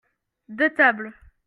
deux 0.49 0.71
tables. 0.73 1.13